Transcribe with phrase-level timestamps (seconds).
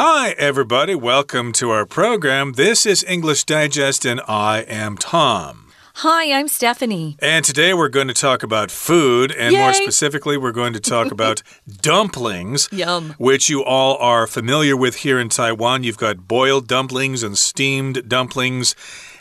[0.00, 0.94] Hi, everybody.
[0.94, 2.52] Welcome to our program.
[2.52, 5.72] This is English Digest, and I am Tom.
[5.94, 7.16] Hi, I'm Stephanie.
[7.18, 9.58] And today we're going to talk about food, and Yay.
[9.58, 12.68] more specifically, we're going to talk about dumplings.
[12.70, 13.16] Yum.
[13.18, 15.82] Which you all are familiar with here in Taiwan.
[15.82, 18.76] You've got boiled dumplings and steamed dumplings.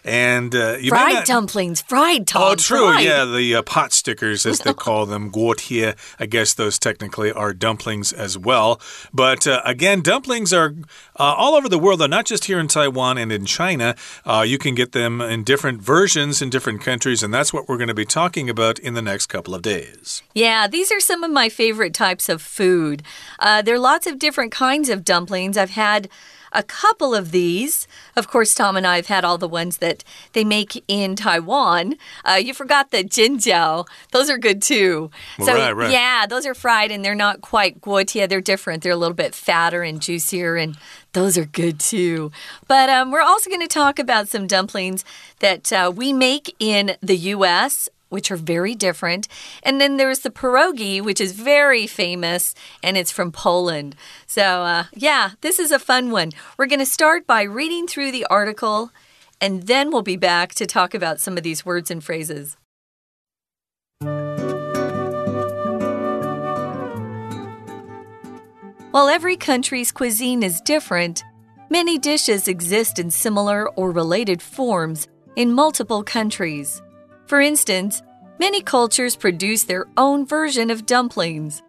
[0.08, 2.42] And uh, you fried not- dumplings, fried Tom.
[2.44, 2.92] Oh, true.
[2.92, 3.04] fried.
[3.04, 5.96] Yeah, the uh, pot stickers, as they call them, guotie.
[6.20, 8.80] I guess those technically are dumplings as well.
[9.14, 10.74] But uh, again, dumplings are
[11.18, 13.96] uh, all over the world, They're not just here in Taiwan and in China.
[14.26, 17.78] Uh, you can get them in different versions in different countries, and that's what we're
[17.78, 20.22] going to be talking about in the next couple of days.
[20.34, 23.04] Yeah, these are some of my favorite types of food.
[23.40, 25.58] Uh, there are lots of different kinds of dumplings.
[25.58, 26.08] I've had
[26.58, 27.88] a couple of these.
[28.16, 30.04] Of course, Tom and I have had all the ones that
[30.34, 31.96] they make in Taiwan.
[32.26, 33.86] Uh, you forgot the jianjiao.
[34.12, 35.12] Those are good too.
[35.40, 35.92] So, Right, right.
[35.92, 38.28] yeah, those are fried and they're not quite guotie.
[38.28, 38.82] They're different.
[38.82, 40.76] They're a little bit fatter and juicier and
[41.14, 42.32] those are good too.
[42.68, 45.06] But um, we're also going to talk about some dumplings
[45.40, 49.28] that uh, we make in the U.S which are very different.
[49.64, 53.96] And then there's the pierogi, which is very famous, and it's from Poland.
[54.26, 56.32] So, uh, yeah, this is a fun one.
[56.58, 58.92] We're going to start by reading through the article,
[59.42, 62.58] and then we'll be back to talk about some of these words and phrases.
[68.92, 71.24] While every country's cuisine is different,
[71.70, 76.82] many dishes exist in similar or related forms in multiple countries.
[77.28, 78.02] For instance,
[78.40, 81.62] many cultures produce their own version of dumplings.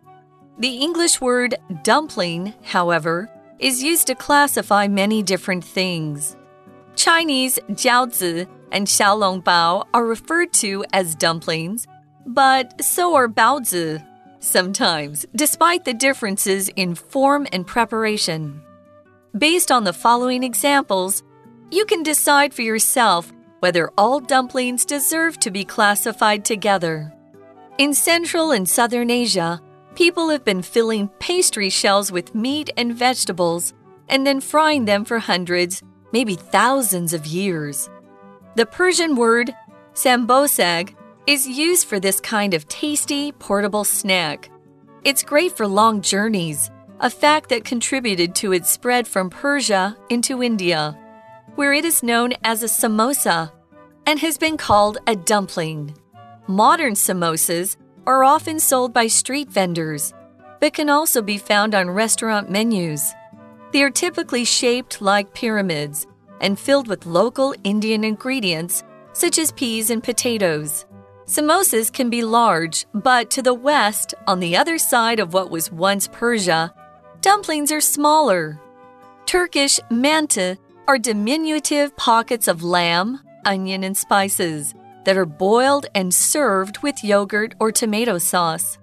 [0.59, 3.29] The English word dumpling, however,
[3.59, 6.37] is used to classify many different things.
[6.95, 11.87] Chinese jiaozi and xiaolongbao are referred to as dumplings,
[12.27, 14.05] but so are baozi
[14.41, 18.63] sometimes, despite the differences in form and preparation.
[19.37, 21.25] Based on the following examples,
[21.71, 27.13] you can decide for yourself whether all dumplings deserve to be classified together.
[27.79, 29.61] In Central and Southern Asia,
[29.95, 33.75] people have been filling pastry shells with meat and vegetables
[34.09, 35.83] and then frying them for hundreds,
[36.13, 37.91] maybe thousands of years.
[38.55, 39.55] The Persian word
[39.95, 40.95] sanbosag
[41.27, 44.51] is used for this kind of tasty, portable snack.
[45.05, 46.71] It's great for long journeys,
[47.01, 50.99] a fact that contributed to its spread from Persia into India
[51.59, 53.51] where it is known as a samosa
[54.07, 55.93] and has been called a dumpling.
[56.47, 57.77] Modern samosas
[58.07, 60.15] are often sold by street vendors,
[60.61, 63.13] but can also be found on restaurant menus.
[63.73, 66.07] They are typically shaped like pyramids
[66.41, 70.87] and filled with local Indian ingredients such as peas and potatoes.
[71.27, 75.73] Samosas can be large, but to the west, on the other side of what was
[75.73, 76.73] once Persia,
[77.21, 78.61] dumplings are smaller.
[79.27, 80.57] Turkish manta
[80.89, 87.55] are diminutive pockets of lamb, onion, and spices that are boiled and served with yogurt
[87.61, 88.79] or tomato sauce.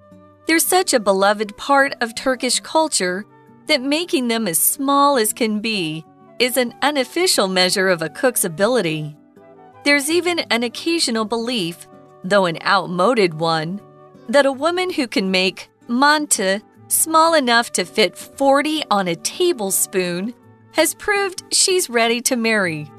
[0.46, 3.26] They're such a beloved part of Turkish culture
[3.66, 6.06] that making them as small as can be
[6.38, 9.18] is an unofficial measure of a cook's ability.
[9.84, 11.88] There's even an occasional belief,
[12.24, 13.82] though an outmoded one,
[14.30, 20.36] that a woman who can make manta small enough to fit 40 on a tablespoon
[20.76, 22.92] has proved she's ready to marry.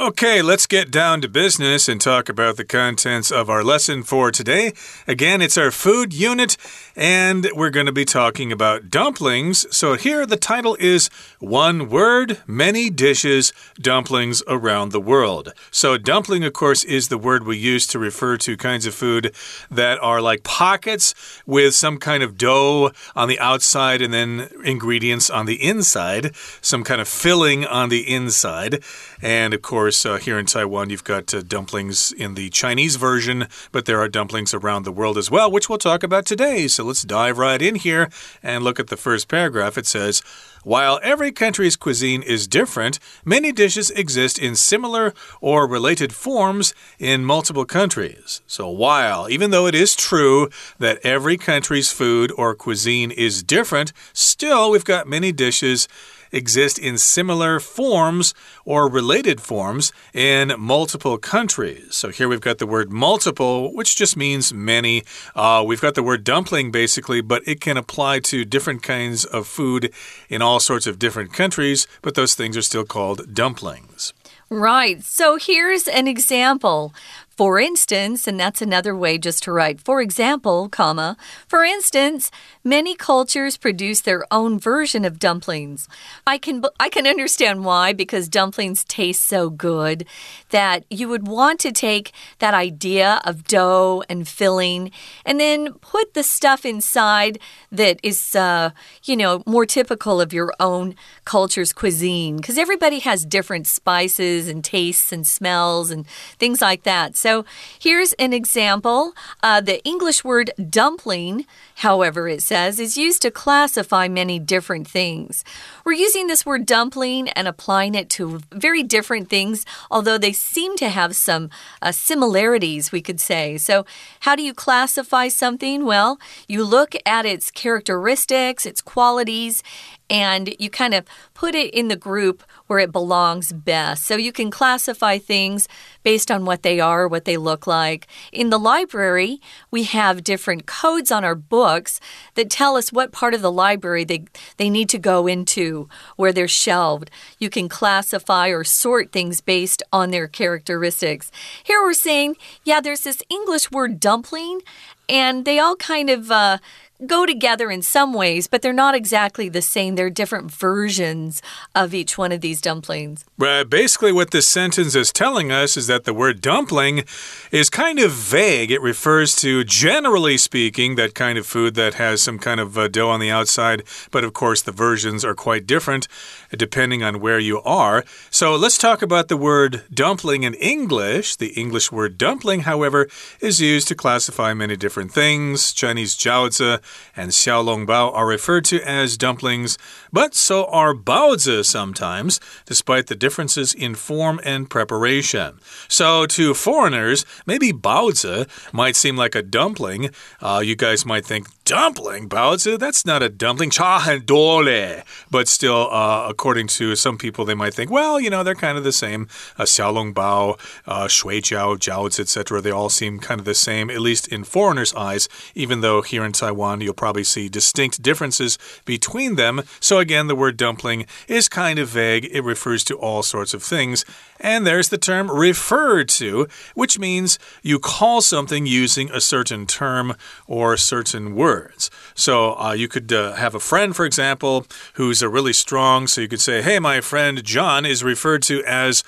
[0.00, 4.30] Okay, let's get down to business and talk about the contents of our lesson for
[4.30, 4.72] today.
[5.06, 6.56] Again, it's our food unit,
[6.96, 9.66] and we're going to be talking about dumplings.
[9.76, 15.52] So here the title is One Word, Many Dishes, Dumplings Around the World.
[15.70, 19.34] So, dumpling, of course, is the word we use to refer to kinds of food
[19.70, 21.12] that are like pockets
[21.44, 26.84] with some kind of dough on the outside and then ingredients on the inside, some
[26.84, 28.82] kind of filling on the inside.
[29.20, 33.46] And of course, uh, here in Taiwan, you've got uh, dumplings in the Chinese version,
[33.72, 36.68] but there are dumplings around the world as well, which we'll talk about today.
[36.68, 38.08] So let's dive right in here
[38.42, 39.76] and look at the first paragraph.
[39.76, 40.22] It says,
[40.62, 47.24] while every country's cuisine is different, many dishes exist in similar or related forms in
[47.24, 48.42] multiple countries.
[48.46, 53.94] So, while, even though it is true that every country's food or cuisine is different,
[54.12, 55.88] still we've got many dishes
[56.32, 58.34] exist in similar forms
[58.64, 61.94] or related forms in multiple countries.
[61.94, 65.02] So here we've got the word multiple, which just means many.
[65.34, 69.46] Uh, we've got the word dumpling basically, but it can apply to different kinds of
[69.46, 69.92] food
[70.28, 74.12] in all sorts of different countries, but those things are still called dumplings.
[74.50, 75.00] Right.
[75.04, 76.92] So here's an example.
[77.40, 81.16] For instance, and that's another way just to write for example, comma.
[81.48, 82.30] For instance,
[82.62, 85.88] many cultures produce their own version of dumplings.
[86.26, 90.04] I can I can understand why because dumplings taste so good
[90.50, 94.90] that you would want to take that idea of dough and filling
[95.24, 97.38] and then put the stuff inside
[97.72, 98.68] that is uh,
[99.04, 100.94] you know, more typical of your own
[101.24, 106.06] culture's cuisine because everybody has different spices and tastes and smells and
[106.38, 107.16] things like that.
[107.16, 107.44] So so
[107.78, 109.12] here's an example.
[109.40, 111.46] Uh, the English word dumpling,
[111.76, 115.44] however, it says, is used to classify many different things.
[115.84, 120.76] We're using this word dumpling and applying it to very different things, although they seem
[120.78, 121.50] to have some
[121.80, 123.58] uh, similarities, we could say.
[123.58, 123.86] So,
[124.20, 125.84] how do you classify something?
[125.84, 126.18] Well,
[126.48, 129.62] you look at its characteristics, its qualities,
[130.10, 134.04] and you kind of put it in the group where it belongs best.
[134.04, 135.68] So you can classify things
[136.02, 138.08] based on what they are, what they look like.
[138.32, 139.40] In the library,
[139.70, 142.00] we have different codes on our books
[142.34, 144.24] that tell us what part of the library they,
[144.56, 147.10] they need to go into, where they're shelved.
[147.38, 151.30] You can classify or sort things based on their characteristics.
[151.62, 154.62] Here we're saying, yeah, there's this English word dumpling,
[155.08, 156.58] and they all kind of uh,
[157.06, 159.94] go together in some ways, but they're not exactly the same.
[159.94, 161.42] They're different versions
[161.74, 163.24] of each one of these dumplings.
[163.40, 167.04] Uh, basically, what this sentence is telling us is that the word dumpling
[167.50, 168.70] is kind of vague.
[168.70, 172.88] It refers to, generally speaking, that kind of food that has some kind of uh,
[172.88, 176.08] dough on the outside, but of course, the versions are quite different
[176.56, 178.04] depending on where you are.
[178.30, 181.36] So let's talk about the word dumpling in English.
[181.36, 183.08] The English word dumpling, however,
[183.40, 185.72] is used to classify many different things.
[185.72, 186.80] Chinese jiaozi
[187.16, 189.78] and xiaolongbao are referred to as dumplings,
[190.12, 195.60] but so are baozi sometimes, despite the differences in form and preparation.
[195.88, 200.10] So to foreigners, maybe baozi might seem like a dumpling.
[200.40, 202.78] Uh, you guys might think, dumpling, baozi?
[202.78, 203.70] That's not a dumpling.
[203.70, 205.02] Cha dole.
[205.30, 208.76] But still, uh, according to some people, they might think, well, you know, they're kind
[208.76, 209.28] of the same.
[209.56, 212.60] Uh, xiaolongbao, uh, shui jiao, jiaozi, etc.
[212.60, 216.24] They all seem kind of the same, at least in foreigners' eyes, even though here
[216.24, 219.62] in Taiwan, you'll probably see distinct differences between them.
[219.78, 222.28] So again, the word dumpling is kind of vague.
[222.32, 224.04] It refers to all sorts of things.
[224.40, 230.16] And there's the term refer to, which means you call something using a certain term
[230.46, 231.90] or certain words.
[232.14, 236.20] So uh, you could uh, have a friend, for example, who's a really strong, so
[236.20, 239.04] you could say, hey, my friend John is referred to as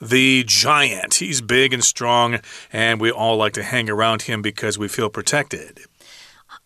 [0.00, 1.14] the giant.
[1.14, 2.40] He's big and strong,
[2.72, 5.80] and we all like to hang around him because we feel protected.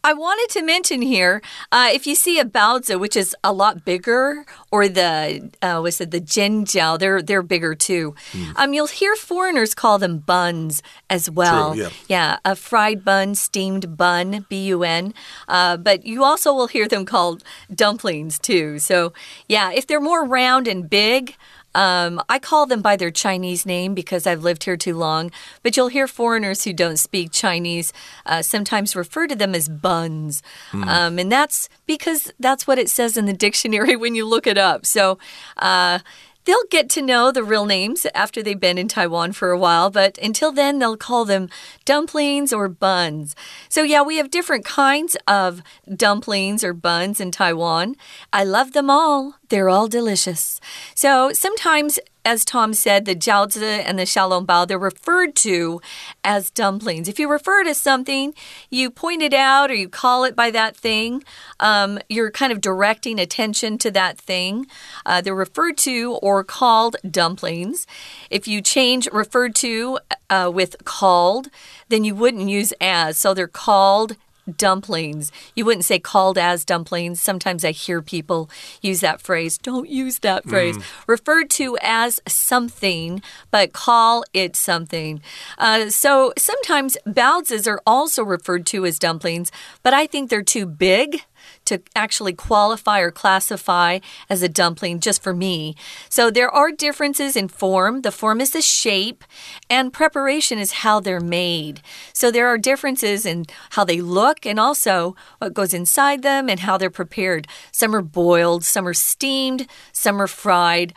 [0.04, 1.42] I wanted to mention here
[1.72, 6.00] uh, if you see a baozi, which is a lot bigger, or the uh, was
[6.00, 8.14] it the jianjiao, they're they're bigger too.
[8.32, 8.52] Mm.
[8.56, 11.74] Um, you'll hear foreigners call them buns as well.
[11.74, 11.90] True, yeah.
[12.08, 15.12] yeah, a fried bun, steamed bun, B U N.
[15.48, 17.42] Uh, but you also will hear them called
[17.74, 18.78] dumplings too.
[18.78, 19.12] So
[19.48, 21.36] yeah, if they're more round and big.
[21.74, 25.30] Um, I call them by their Chinese name because I've lived here too long,
[25.62, 27.92] but you'll hear foreigners who don't speak Chinese
[28.26, 30.42] uh, sometimes refer to them as buns.
[30.72, 30.86] Mm.
[30.86, 34.58] Um, and that's because that's what it says in the dictionary when you look it
[34.58, 34.86] up.
[34.86, 35.18] So,
[35.56, 36.00] uh,
[36.48, 39.90] They'll get to know the real names after they've been in Taiwan for a while,
[39.90, 41.50] but until then, they'll call them
[41.84, 43.36] dumplings or buns.
[43.68, 45.62] So, yeah, we have different kinds of
[45.94, 47.96] dumplings or buns in Taiwan.
[48.32, 49.34] I love them all.
[49.48, 50.60] They're all delicious.
[50.94, 55.80] So sometimes, as Tom said, the jiaozi and the xiaolongbao, they're referred to
[56.22, 57.08] as dumplings.
[57.08, 58.34] If you refer to something,
[58.68, 61.24] you point it out or you call it by that thing,
[61.60, 64.66] um, you're kind of directing attention to that thing.
[65.06, 67.86] Uh, they're referred to or called dumplings.
[68.30, 71.48] If you change referred to uh, with called,
[71.88, 73.16] then you wouldn't use as.
[73.16, 74.16] So they're called
[74.56, 75.32] dumplings.
[75.54, 77.20] You wouldn't say called as dumplings.
[77.20, 78.50] Sometimes I hear people
[78.80, 79.58] use that phrase.
[79.58, 80.78] Don't use that phrase.
[80.78, 80.84] Mm.
[81.06, 85.20] Referred to as something, but call it something.
[85.58, 89.50] Uh, so sometimes baozis are also referred to as dumplings,
[89.82, 91.22] but I think they're too big
[91.68, 95.74] to actually qualify or classify as a dumpling just for me.
[96.08, 98.02] So there are differences in form.
[98.02, 99.24] The form is the shape,
[99.70, 101.80] and preparation is how they're made.
[102.12, 106.60] So there are differences in how they look and also what goes inside them and
[106.60, 107.46] how they're prepared.
[107.72, 110.94] Some are boiled, some are steamed, some are fried.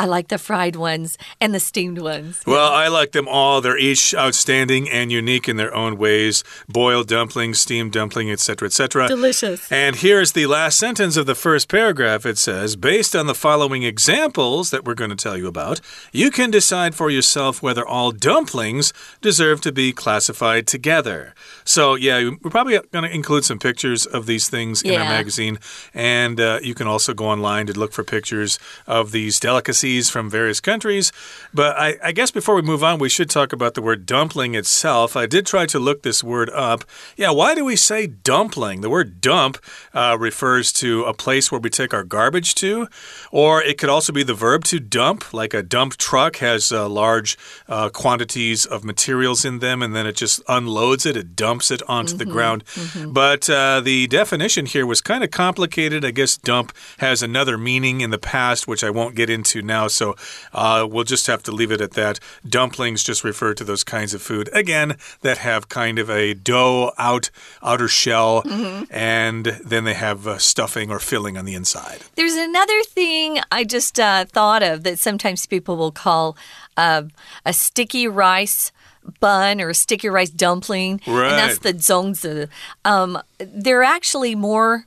[0.00, 2.40] I like the fried ones and the steamed ones.
[2.46, 3.60] Well, I like them all.
[3.60, 6.44] They're each outstanding and unique in their own ways.
[6.68, 9.08] Boiled dumpling, steamed dumpling, etc., etc.
[9.08, 9.72] Delicious.
[9.72, 12.24] And here's the last sentence of the first paragraph.
[12.24, 15.80] It says, based on the following examples that we're going to tell you about,
[16.12, 21.34] you can decide for yourself whether all dumplings deserve to be classified together.
[21.64, 25.58] So, yeah, we're probably going to include some pictures of these things in our magazine.
[25.92, 30.28] And uh, you can also go online to look for pictures of these delicacies from
[30.30, 31.12] various countries.
[31.54, 34.54] But I, I guess before we move on, we should talk about the word dumpling
[34.54, 35.16] itself.
[35.16, 36.84] I did try to look this word up.
[37.16, 38.80] Yeah, why do we say dumpling?
[38.80, 39.58] The word dump
[39.94, 42.88] uh, refers to a place where we take our garbage to,
[43.30, 46.88] or it could also be the verb to dump, like a dump truck has uh,
[46.88, 47.36] large
[47.68, 51.82] uh, quantities of materials in them and then it just unloads it, it dumps it
[51.88, 52.64] onto the ground.
[53.06, 56.04] But uh, the definition here was kind of complicated.
[56.04, 59.77] I guess dump has another meaning in the past, which I won't get into now.
[59.86, 60.16] So
[60.52, 62.18] uh, we'll just have to leave it at that.
[62.48, 66.90] Dumplings just refer to those kinds of food, again, that have kind of a dough
[66.98, 67.30] out,
[67.62, 68.42] outer shell,
[68.90, 72.00] and then they have uh, stuffing or filling on the inside.
[72.16, 76.36] There's another thing I just uh, thought of that sometimes people will call
[76.76, 77.02] uh,
[77.44, 78.72] a sticky rice
[79.20, 81.30] bun or a sticky rice dumpling, Right.
[81.30, 82.48] and that's the zongzi.
[82.84, 84.84] Um, they're actually more.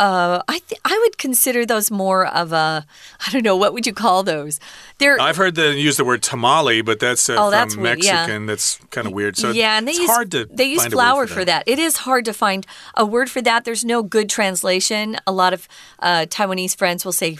[0.00, 2.86] Uh, I th I would consider those more of a
[3.26, 4.58] I don't know what would you call those?
[4.98, 8.02] They're I've heard them use the word tamale, but that's uh, Oh, from that's weird,
[8.02, 8.12] yeah.
[8.14, 8.46] Mexican.
[8.46, 9.36] That's kind of weird.
[9.36, 11.44] So yeah, and they it's use hard to they use find a word flour for
[11.44, 11.62] that.
[11.66, 12.66] It is hard to find
[12.96, 13.64] a word for that.
[13.66, 15.18] There's no good translation.
[15.26, 17.36] A lot of uh, Taiwanese friends will say,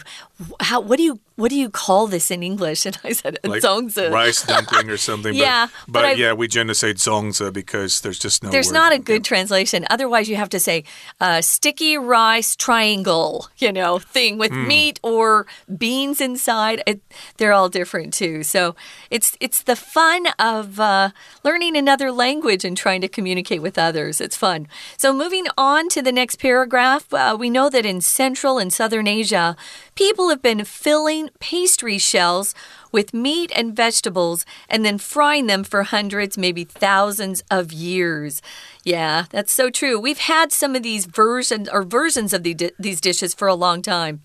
[0.59, 0.79] "How?
[0.81, 4.11] What do you what do you call this in English?" And I said, like "Zongzi."
[4.11, 5.33] rice dumpling or something.
[5.33, 8.49] Yeah, but, but I- yeah, we generally say zongzi because there's just no.
[8.49, 8.73] There's word.
[8.81, 9.85] not a good translation.
[9.89, 10.83] Otherwise, you have to say
[11.19, 14.67] uh, sticky rice triangle, you know, thing with Hmm.
[14.67, 15.45] meat or
[15.77, 16.81] beans inside.
[16.87, 17.01] It,
[17.37, 18.43] they're all different too.
[18.43, 18.75] So
[19.09, 21.09] it's it's the fun of uh,
[21.43, 24.19] learning another language and trying to communicate with others.
[24.21, 24.67] It's fun.
[24.97, 29.07] So moving on to the next paragraph, uh, we know that in Central and Southern
[29.07, 29.55] Asia,
[29.95, 32.55] people have been filling pastry shells
[32.91, 38.41] with meat and vegetables and then frying them for hundreds, maybe thousands of years.
[38.83, 39.99] Yeah, that's so true.
[39.99, 43.81] We've had some of these versions or versions of the, these dishes for a long
[43.81, 44.21] time,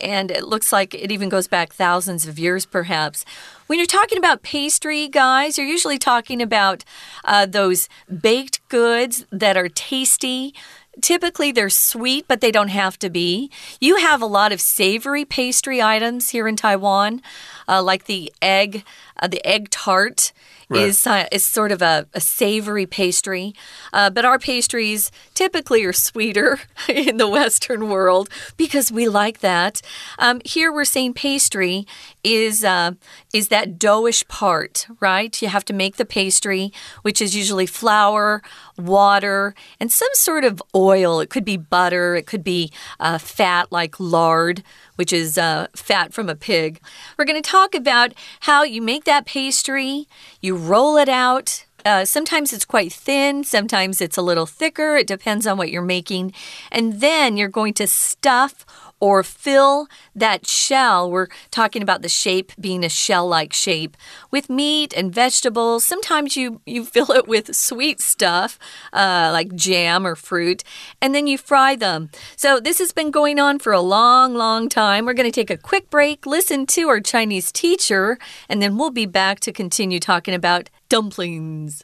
[0.00, 3.24] and it looks like it even goes back thousands of years, perhaps.
[3.68, 6.84] When you're talking about pastry, guys, you're usually talking about
[7.24, 7.88] uh, those
[8.20, 10.54] baked goods that are tasty.
[11.00, 13.50] Typically, they're sweet, but they don't have to be.
[13.80, 17.22] You have a lot of savory pastry items here in Taiwan,
[17.68, 18.84] uh, like the egg,
[19.18, 20.32] uh, the egg tart.
[20.70, 20.82] Right.
[20.82, 23.54] Is uh, is sort of a, a savory pastry,
[23.92, 29.82] uh, but our pastries typically are sweeter in the Western world because we like that.
[30.20, 31.88] Um, here we're saying pastry
[32.22, 32.92] is uh,
[33.32, 35.42] is that doughish part, right?
[35.42, 36.72] You have to make the pastry,
[37.02, 38.40] which is usually flour,
[38.78, 41.18] water, and some sort of oil.
[41.18, 44.62] It could be butter, it could be uh, fat like lard,
[44.96, 46.80] which is uh, fat from a pig.
[47.16, 50.06] We're going to talk about how you make that pastry,
[50.40, 51.64] you roll it out.
[51.84, 54.96] Uh, sometimes it's quite thin, sometimes it's a little thicker.
[54.96, 56.34] It depends on what you're making.
[56.70, 58.66] And then you're going to stuff
[58.99, 61.11] or fill that shell.
[61.11, 63.97] We're talking about the shape being a shell like shape
[64.31, 65.85] with meat and vegetables.
[65.85, 68.57] Sometimes you, you fill it with sweet stuff
[68.93, 70.63] uh, like jam or fruit,
[71.01, 72.09] and then you fry them.
[72.35, 75.05] So, this has been going on for a long, long time.
[75.05, 78.91] We're going to take a quick break, listen to our Chinese teacher, and then we'll
[78.91, 81.81] be back to continue talking about dumplings.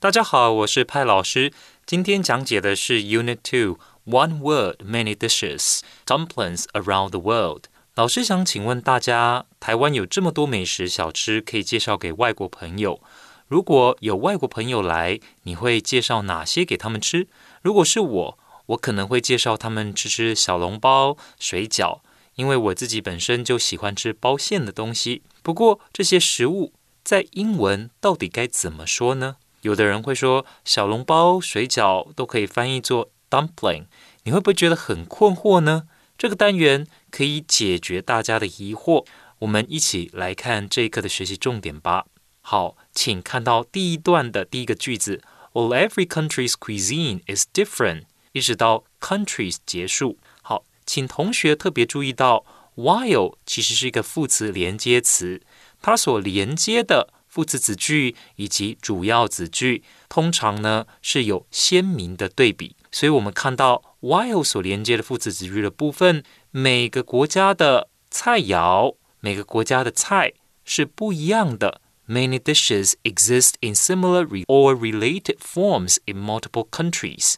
[0.00, 1.52] 大家好，我是派老师。
[1.86, 7.63] 今天讲解的是 Unit Two One Word Many Dishes Dumplings Around the World。
[7.93, 13.01] 老师想请问大家，台湾有这么多美食小吃可以介绍给外国朋友，
[13.49, 17.27] 如果有外国朋友来，你会介绍哪些给他们吃？
[17.61, 21.99] 如果是我，我可能会介绍他们吃吃小笼包、水饺，
[22.35, 25.23] 因为我自己本身就喜欢吃包馅的东西。
[25.43, 26.71] 不过这些食物
[27.03, 29.35] 在英文到底该怎么说呢？
[29.63, 33.85] 有的人会说小笼包、水饺都可以翻译作 dumpling，
[34.23, 35.87] 你会不会觉得很困惑呢？
[36.17, 39.05] 这个单元可以解决大家的疑惑。
[39.39, 42.05] 我们一起来看这一课的学习重点吧。
[42.41, 45.21] 好，请看到第一段的第一个句子
[45.53, 50.17] ：Well, every country's cuisine is different，一直到 countries 结束。
[50.41, 55.41] 好，请同学特别注意到，while 其实是一个副词连接词，
[55.81, 62.76] 它所连接的副词子句以及主要子句，通常呢是有鲜明的对比。
[62.91, 71.81] 所以我们看到 while 所连接的副词子句的部分，每个国家的菜肴、每个国家的菜是不一样的。
[72.07, 77.35] Many dishes exist in similar or related forms in multiple countries。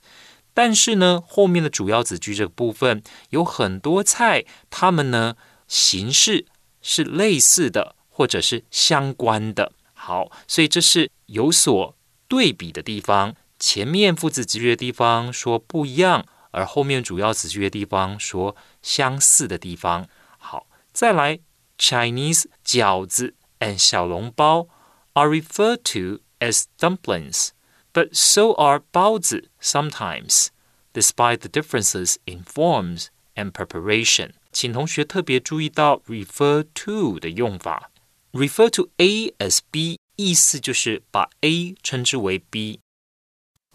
[0.53, 5.36] 但是呢，后面的主要子句这个部分有很多菜，它们呢
[5.68, 6.46] 形式
[6.82, 9.72] 是类似的，或者是相关的。
[9.94, 11.96] 好，所以这是有所
[12.27, 13.36] 对比的地方。
[13.60, 20.08] 前面副子子句的地方说不一样，而后面主要词句的地方说相似的地方。
[20.38, 21.39] 好，再来
[21.78, 23.36] ，Chinese 饺子。
[23.60, 24.68] and 小笼包
[25.13, 27.50] are referred to as dumplings,
[27.92, 30.48] but so are 包子 sometimes,
[30.94, 34.32] despite the differences in forms and preparation.
[34.51, 37.92] 请同学特别注意到 refer to 的用法。
[38.32, 42.80] refer to A as B 意思就是把 A 称之为 B。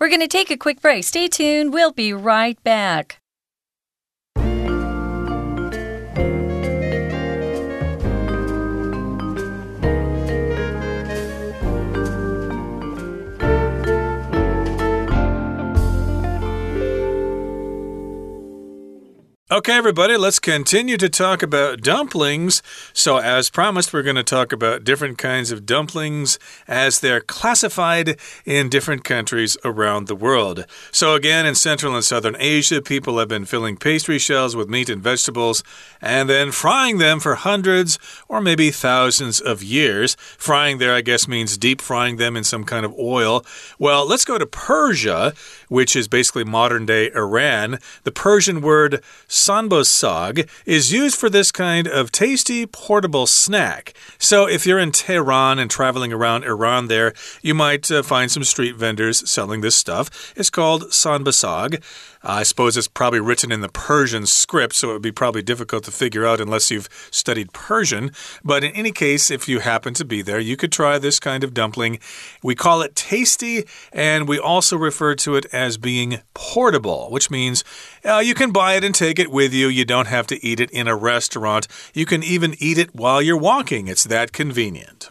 [0.04, 1.04] We're going to take a quick break.
[1.04, 1.73] Stay tuned.
[1.73, 3.24] We'll be right back.
[19.53, 22.63] Okay, everybody, let's continue to talk about dumplings.
[22.95, 28.19] So, as promised, we're going to talk about different kinds of dumplings as they're classified
[28.47, 30.65] in different countries around the world.
[30.93, 34.89] So, again, in Central and Southern Asia, people have been filling pastry shells with meat
[34.89, 35.63] and vegetables
[36.01, 37.99] and then frying them for hundreds
[38.29, 40.17] or maybe thousands of years.
[40.39, 43.45] Frying there, I guess, means deep frying them in some kind of oil.
[43.79, 45.35] Well, let's go to Persia,
[45.75, 47.81] which is basically modern day Iran.
[48.04, 53.93] The Persian word sanbosag is used for this kind of tasty portable snack.
[54.16, 57.12] So if you're in Tehran and traveling around Iran there,
[57.43, 60.33] you might uh, find some street vendors selling this stuff.
[60.37, 61.83] It's called sanbosag.
[62.26, 65.85] I suppose it's probably written in the Persian script, so it would be probably difficult
[65.85, 68.12] to figure out unless you've studied Persian.
[68.43, 71.45] But in any case, if you happen to be there, you could try this kind
[71.45, 71.99] of dumpling.
[72.43, 77.62] We call it tasty, and we also refer to it as being portable, which means
[78.04, 79.69] uh, you can buy it and take it with you.
[79.69, 81.69] You don't have to eat it in a restaurant.
[81.93, 83.87] You can even eat it while you're walking.
[83.87, 85.11] It's that convenient.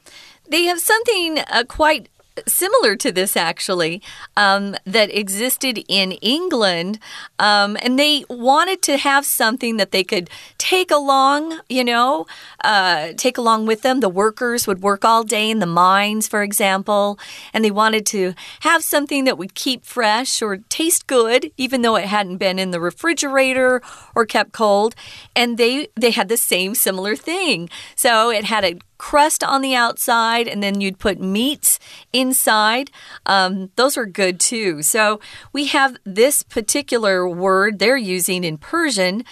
[0.49, 2.09] They have something uh, quite
[2.47, 4.01] similar to this actually
[4.35, 6.99] um, that existed in England,
[7.39, 11.59] um, and they wanted to have something that they could take along.
[11.69, 12.25] You know,
[12.63, 13.99] uh, take along with them.
[13.99, 17.19] The workers would work all day in the mines, for example,
[17.53, 21.95] and they wanted to have something that would keep fresh or taste good, even though
[21.95, 23.81] it hadn't been in the refrigerator
[24.15, 24.95] or kept cold.
[25.35, 27.69] And they they had the same similar thing.
[27.95, 31.77] So it had a crust on the outside, and then you'd put meats
[32.13, 32.89] inside.
[33.25, 34.81] Um, those are good too.
[34.81, 35.19] So
[35.51, 39.25] we have this particular word they're using in Persian.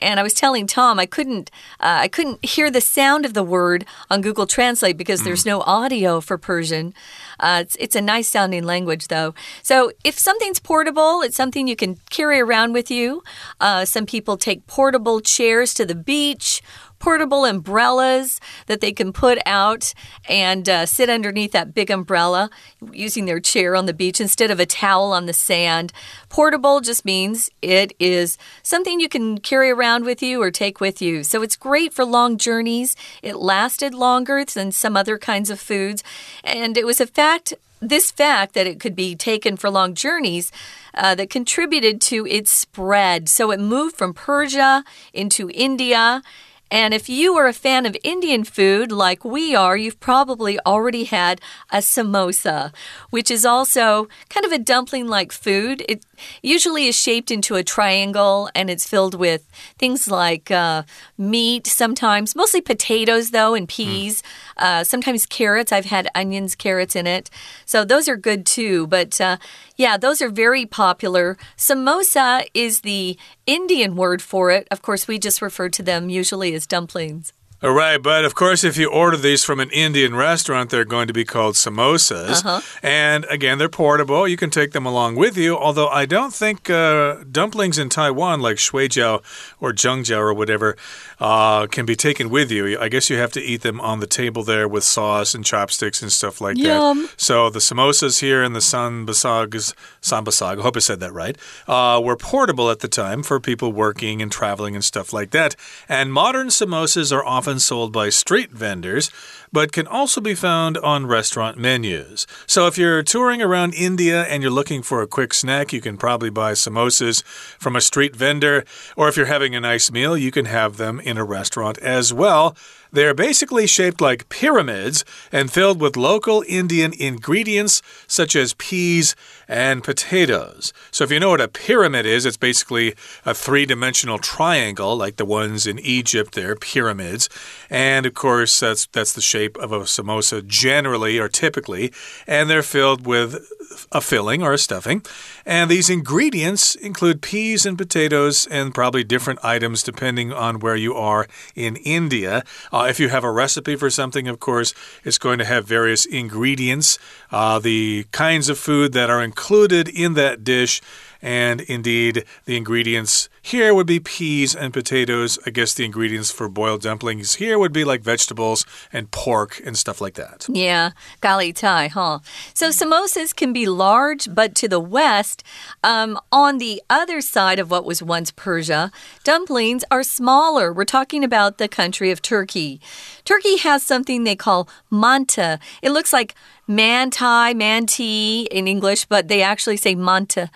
[0.00, 3.42] And I was telling Tom I couldn't uh, I couldn't hear the sound of the
[3.42, 5.46] word on Google Translate because there's mm.
[5.46, 6.94] no audio for Persian.
[7.40, 9.34] Uh, it's it's a nice sounding language though.
[9.62, 13.22] So if something's portable, it's something you can carry around with you.
[13.60, 16.62] Uh, some people take portable chairs to the beach
[16.98, 19.94] portable umbrellas that they can put out
[20.28, 22.50] and uh, sit underneath that big umbrella
[22.92, 25.92] using their chair on the beach instead of a towel on the sand.
[26.28, 31.00] Portable just means it is something you can carry around with you or take with
[31.00, 31.22] you.
[31.22, 32.96] So it's great for long journeys.
[33.22, 36.02] It lasted longer than some other kinds of foods.
[36.44, 40.50] And it was a fact this fact that it could be taken for long journeys
[40.94, 43.28] uh, that contributed to its spread.
[43.28, 46.22] So it moved from Persia into India
[46.70, 51.04] and if you are a fan of Indian food like we are, you've probably already
[51.04, 52.72] had a samosa,
[53.10, 55.82] which is also kind of a dumpling like food.
[55.88, 56.04] It
[56.42, 60.82] usually is shaped into a triangle and it's filled with things like uh,
[61.16, 64.62] meat, sometimes, mostly potatoes, though, and peas, mm.
[64.62, 65.72] uh, sometimes carrots.
[65.72, 67.30] I've had onions, carrots in it.
[67.64, 68.86] So those are good too.
[68.86, 69.38] But uh,
[69.76, 71.36] yeah, those are very popular.
[71.56, 74.68] Samosa is the Indian word for it.
[74.70, 77.32] Of course, we just refer to them usually as dumplings.
[77.60, 81.08] All right, but of course, if you order these from an Indian restaurant, they're going
[81.08, 82.44] to be called samosas.
[82.44, 82.62] Uh -huh.
[82.82, 84.28] And again, they're portable.
[84.28, 85.58] You can take them along with you.
[85.58, 89.22] Although I don't think uh, dumplings in Taiwan, like shuijiao
[89.60, 90.76] or zhengjiao or whatever,
[91.20, 92.64] uh, can be taken with you.
[92.84, 96.02] I guess you have to eat them on the table there with sauce and chopsticks
[96.02, 96.98] and stuff like Yum.
[96.98, 97.08] that.
[97.16, 102.00] So the samosas here and the sanbasags, sanbasag, I hope I said that right, uh,
[102.04, 105.56] were portable at the time for people working and traveling and stuff like that.
[105.88, 109.10] And modern samosas are often often sold by street vendors,
[109.52, 112.26] but can also be found on restaurant menus.
[112.46, 115.96] So if you're touring around India and you're looking for a quick snack, you can
[115.96, 117.22] probably buy samosas
[117.58, 118.64] from a street vendor.
[118.96, 122.12] Or if you're having a nice meal, you can have them in a restaurant as
[122.12, 122.56] well.
[122.90, 129.14] They are basically shaped like pyramids and filled with local Indian ingredients such as peas
[129.46, 130.72] and potatoes.
[130.90, 132.94] So, if you know what a pyramid is, it's basically
[133.26, 137.28] a three dimensional triangle like the ones in Egypt, they're pyramids.
[137.68, 141.92] And of course, that's, that's the shape of a samosa generally or typically.
[142.26, 143.50] And they're filled with
[143.92, 145.02] a filling or a stuffing.
[145.46, 150.94] And these ingredients include peas and potatoes and probably different items depending on where you
[150.94, 152.44] are in India.
[152.72, 154.74] Uh, if you have a recipe for something, of course,
[155.04, 156.98] it's going to have various ingredients,
[157.30, 160.80] uh, the kinds of food that are included in that dish
[161.20, 165.38] and indeed, the ingredients here would be peas and potatoes.
[165.46, 169.76] I guess the ingredients for boiled dumplings here would be like vegetables and pork and
[169.76, 170.46] stuff like that.
[170.48, 172.20] Yeah, gali tai, huh?
[172.54, 175.42] So samosas can be large, but to the west,
[175.82, 178.90] um, on the other side of what was once Persia,
[179.24, 180.72] dumplings are smaller.
[180.72, 182.80] We're talking about the country of Turkey.
[183.24, 185.58] Turkey has something they call manta.
[185.82, 186.34] It looks like
[186.68, 190.50] manti, manti in English, but they actually say manta.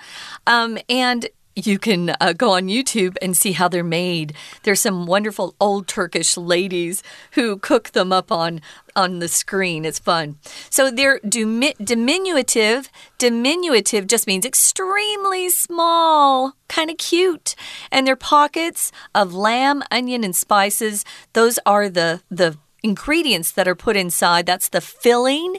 [0.46, 4.34] Um, and you can uh, go on YouTube and see how they're made.
[4.62, 8.60] There's some wonderful old Turkish ladies who cook them up on
[8.94, 9.84] on the screen.
[9.84, 10.36] It's fun.
[10.68, 12.90] So they're diminutive.
[13.18, 17.54] Diminutive just means extremely small, kind of cute.
[17.90, 21.04] And their pockets of lamb, onion, and spices.
[21.32, 24.46] Those are the the ingredients that are put inside.
[24.46, 25.58] That's the filling.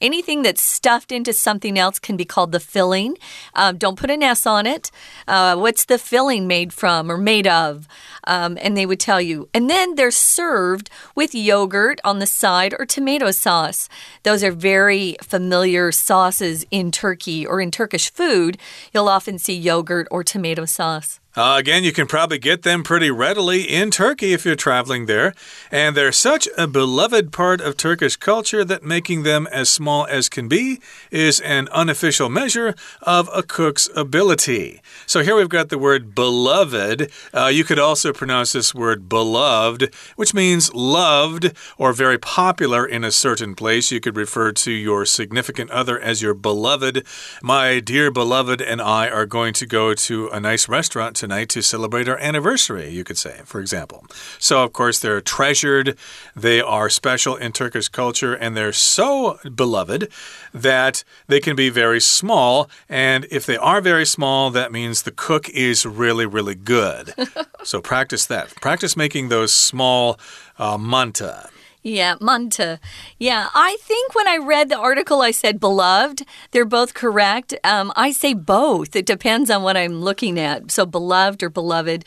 [0.00, 3.16] Anything that's stuffed into something else can be called the filling.
[3.54, 4.90] Um, don't put an S on it.
[5.26, 7.88] Uh, what's the filling made from or made of?
[8.24, 9.48] Um, and they would tell you.
[9.52, 13.88] And then they're served with yogurt on the side or tomato sauce.
[14.22, 18.58] Those are very familiar sauces in Turkey or in Turkish food.
[18.92, 21.19] You'll often see yogurt or tomato sauce.
[21.36, 25.32] Uh, again, you can probably get them pretty readily in Turkey if you're traveling there.
[25.70, 30.28] And they're such a beloved part of Turkish culture that making them as small as
[30.28, 30.80] can be
[31.12, 34.80] is an unofficial measure of a cook's ability.
[35.06, 37.12] So here we've got the word beloved.
[37.32, 43.04] Uh, you could also pronounce this word beloved, which means loved or very popular in
[43.04, 43.92] a certain place.
[43.92, 47.06] You could refer to your significant other as your beloved.
[47.40, 51.62] My dear beloved and I are going to go to a nice restaurant tonight to
[51.62, 54.06] celebrate our anniversary, you could say, for example.
[54.38, 55.98] So, of course, they're treasured,
[56.34, 60.08] they are special in Turkish culture, and they're so beloved
[60.54, 62.70] that they can be very small.
[62.88, 67.12] And if they are very small, that means the cook is really, really good.
[67.64, 68.54] so, practice that.
[68.62, 70.18] Practice making those small
[70.58, 71.50] uh, manta.
[71.82, 72.78] Yeah, Manta.
[73.18, 76.26] Yeah, I think when I read the article, I said beloved.
[76.50, 77.54] They're both correct.
[77.64, 78.94] Um, I say both.
[78.94, 80.70] It depends on what I'm looking at.
[80.70, 82.04] So, beloved or beloved.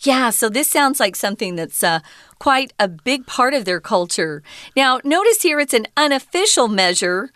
[0.00, 2.00] Yeah, so this sounds like something that's uh,
[2.38, 4.42] quite a big part of their culture.
[4.74, 7.30] Now, notice here it's an unofficial measure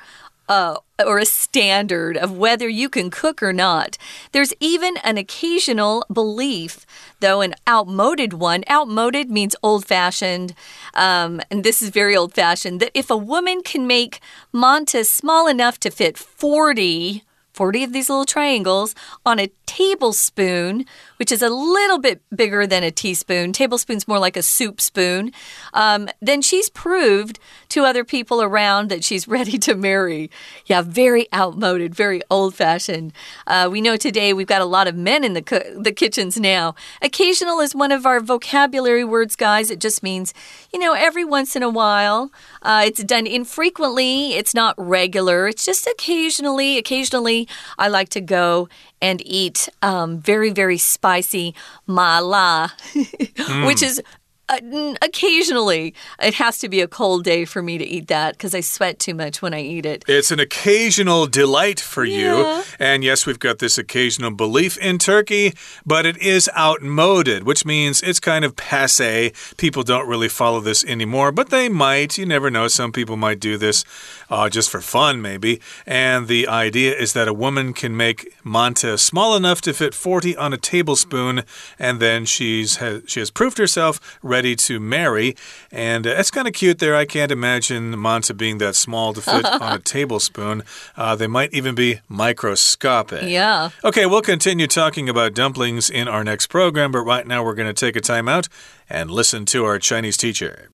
[0.48, 3.98] uh, or a standard of whether you can cook or not.
[4.33, 6.87] There's even an occasional belief,
[7.20, 8.64] though an outmoded one.
[8.70, 10.54] Outmoded means old fashioned,
[10.94, 14.20] um, and this is very old fashioned, that if a woman can make
[14.52, 20.85] manta small enough to fit 40 40 of these little triangles on a tablespoon,
[21.24, 23.50] which is a little bit bigger than a teaspoon.
[23.50, 25.32] Tablespoon's more like a soup spoon.
[25.72, 27.38] Um, then she's proved
[27.70, 30.30] to other people around that she's ready to marry.
[30.66, 33.14] Yeah, very outmoded, very old fashioned.
[33.46, 36.74] Uh, we know today we've got a lot of men in the, the kitchens now.
[37.00, 39.70] Occasional is one of our vocabulary words, guys.
[39.70, 40.34] It just means,
[40.74, 42.30] you know, every once in a while.
[42.60, 46.76] Uh, it's done infrequently, it's not regular, it's just occasionally.
[46.76, 48.68] Occasionally, I like to go
[49.04, 51.54] and eat um, very, very spicy
[51.86, 53.66] mala, mm.
[53.66, 54.02] which is
[54.48, 58.61] occasionally, it has to be a cold day for me to eat that because I
[58.61, 60.04] sweat too much when I eat it.
[60.07, 62.59] It's an occasional delight for yeah.
[62.59, 62.64] you.
[62.78, 65.54] And yes, we've got this occasional belief in Turkey,
[65.87, 69.33] but it is outmoded, which means it's kind of passe.
[69.57, 72.18] People don't really follow this anymore, but they might.
[72.18, 72.68] You never know.
[72.68, 73.85] Some people might do this
[74.30, 75.61] uh, just for fun, maybe.
[75.87, 80.37] And the idea is that a woman can make manta small enough to fit 40
[80.37, 81.44] on a tablespoon,
[81.78, 85.35] and then she's has, she has proved herself ready to marry.
[85.71, 86.95] And uh, it's kind of cute there.
[86.95, 90.63] I can't imagine manta being that small to fit on a tablespoon.
[90.95, 93.23] Uh, they might even be microscopic.
[93.23, 93.69] Yeah.
[93.83, 97.73] Okay, we'll continue talking about dumplings in our next program, but right now we're going
[97.73, 98.47] to take a time out
[98.89, 100.69] and listen to our Chinese teacher.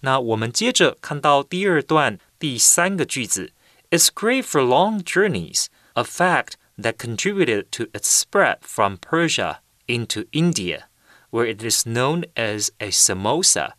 [0.00, 3.52] 那我们接着看到第二段第三个句子，
[3.90, 10.84] It's great for long journeys, a fact that contributed to its spread from Persia into India,
[11.30, 13.72] where it is known as a samosa.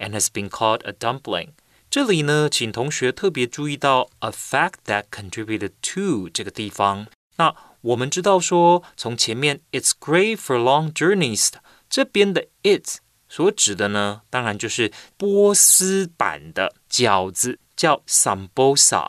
[0.00, 1.50] and has been called a dumpling。
[1.88, 7.06] 这里呢，请同学特别注意到 a fact that contributed to 这个地方。
[7.36, 11.50] 那我们知道说，从前面 it's great for long journeys
[11.88, 19.08] 这边的 it 所指的呢，当然就是波斯版的饺子，叫 sambosa。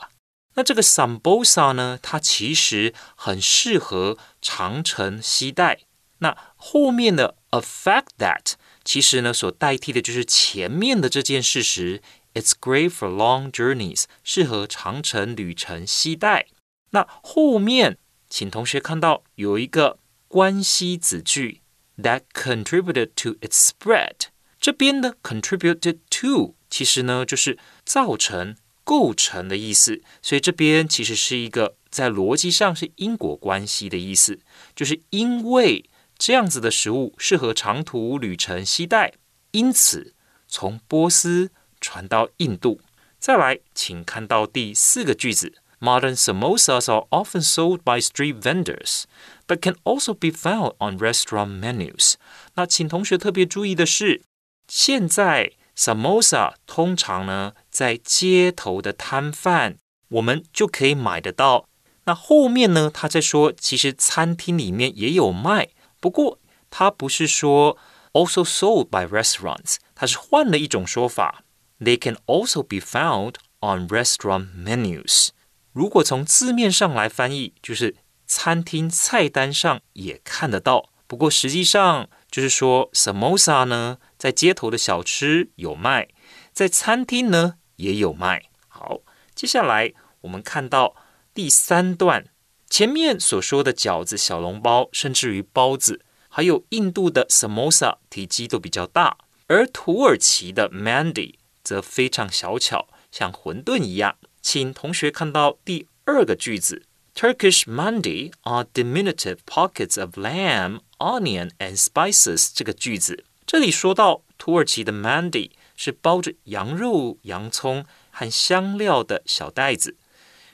[0.56, 5.82] 那这个 sambosa 呢，它其实很适合长程携带。
[6.19, 12.03] 那后面的 a fact that 其实呢，所代替的就是前面的这件事实。
[12.35, 16.49] It's great for long journeys，适合长程旅程携带。
[16.91, 17.99] 那后面，
[18.29, 19.99] 请同学看到有一个
[20.29, 21.63] 关系子句。
[21.99, 24.29] that contributed to its spread。
[24.61, 34.39] 这边的 contributed to 其实呢就是造成、构成的意思，所以这边其实是一个在逻辑上是因果关系的意思，
[34.75, 39.13] 就是因为这样子的食物适合长途旅程携带，
[39.51, 40.15] 因此
[40.49, 41.51] 从波斯
[41.81, 42.81] 传到印度。
[43.19, 45.55] 再来，请看到第四个句子。
[45.79, 49.05] Modern samosas are often sold by street vendors,
[49.47, 52.15] but can also be found on restaurant menus.
[52.55, 54.23] 那请同学特别注意的是，
[54.69, 59.77] 现在 samosa 通常呢在街头的摊贩
[60.09, 61.69] 我们就可以买得到。
[62.05, 65.69] 那后面呢，他在说，其实餐厅里面也有卖，
[66.00, 67.78] 不过他不是说
[68.14, 71.44] also sold by restaurants，他是换了一种说法。
[71.80, 75.30] They can also be found on restaurant menus.
[75.72, 77.96] 如果从字面上来翻译，就是
[78.28, 80.90] 餐厅菜单上也看得到。
[81.08, 86.08] 不过实际上就是说，samosa 呢，在街头的小吃有卖，
[86.54, 88.50] 在餐厅呢也有卖。
[88.68, 89.00] 好，
[89.34, 90.96] 接下来我们看到
[91.34, 92.28] 第三段，
[92.69, 104.17] 前面所说的饺子、小笼包，甚至于包子，还有印度的 samosa，体积都比较大，而土耳其的 mandi 则非常小巧，像馄饨一样。
[104.43, 106.83] 请同学看到第二个句子
[107.15, 112.51] ，Turkish mandi are diminutive pockets of lamb, onion and spices。
[112.55, 119.97] 这个句子，这里说到土耳其的 mandi 是包着羊肉、洋葱和香料的小袋子，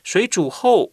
[0.05, 0.93] 水煮后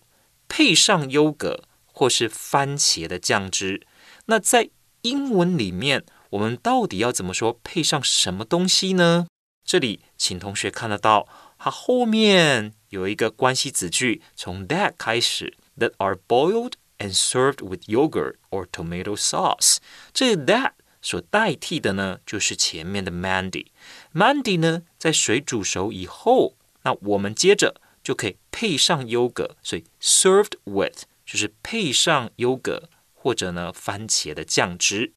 [0.49, 3.87] 配上优格或是番茄的酱汁。
[4.25, 4.69] 那在
[5.03, 9.27] 英文里面，我们到底要怎么说配上什么东西呢？
[9.63, 12.73] 这里请同学看得到，它后面。
[12.89, 19.77] 有一个关系子句从 that 开始，that are boiled and served with yogurt or tomato sauce。
[20.11, 23.67] 这 that 所代替的呢，就是前面的 Mandy。
[24.11, 35.12] Mandy 呢，在水煮熟以后，那我们接着就可以配上优格，所以 served with 就是配上优格或者呢番茄的酱汁。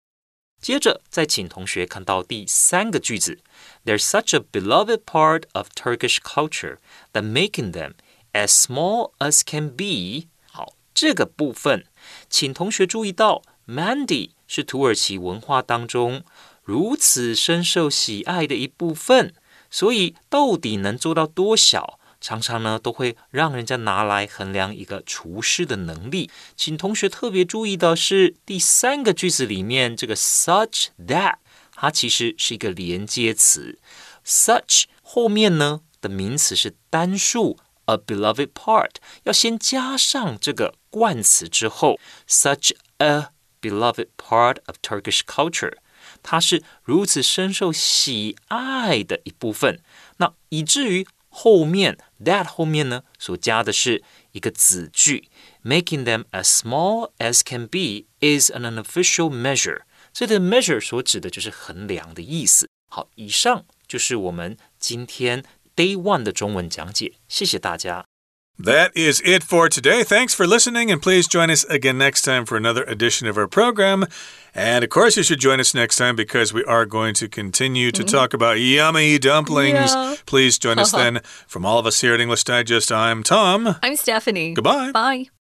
[0.60, 3.40] 接着再请同学看到第三个句子，
[3.86, 6.78] They're such a beloved part of Turkish culture
[7.14, 7.94] that making them
[8.34, 10.30] as small as can be。
[10.50, 11.86] 好，这个部分，
[12.30, 16.24] 请同学注意到，Mandy 是土耳其文化当中
[16.64, 19.36] 如此深受喜爱的一部分，
[19.70, 22.00] 所以到底能做到多小？
[22.23, 26.31] 常常呢都会让人家拿来衡量一个厨师的能力。
[26.57, 31.35] 请同学特别注意的是第三个句子里面这个 such that，
[31.75, 33.79] 它其实是一个连接词。
[34.25, 38.93] such 后面呢的名词是单数，a beloved part，
[39.25, 43.31] 要先加上这个冠词之后，such a
[43.61, 45.75] beloved part of Turkish culture，
[46.23, 49.81] 它是如此深受喜爱的一部分。
[50.19, 55.31] 那以至于后面 that 后面呢，所加的是一个子句
[55.65, 59.81] ，making them as small as can be is an unofficial measure。
[60.13, 62.69] 这个 measure 所指的就是衡量的意思。
[62.91, 65.43] 好，以上就是我们今天
[65.75, 68.12] day one 的中文讲解，谢谢大家。
[68.59, 70.05] That is it for today.
[70.05, 73.49] Thanks for listening, and please join us again next time for another edition of our
[73.49, 74.07] program.
[74.55, 77.91] And of course, you should join us next time because we are going to continue
[77.91, 78.13] to mm -hmm.
[78.13, 79.93] talk about yummy dumplings.
[79.95, 80.17] Yeah.
[80.27, 81.21] Please join us then.
[81.47, 83.77] From all of us here at English Digest, I'm Tom.
[83.83, 84.53] I'm Stephanie.
[84.55, 84.93] Goodbye.
[84.93, 85.42] Bye.